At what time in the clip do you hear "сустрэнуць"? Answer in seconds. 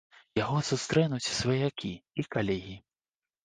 0.69-1.21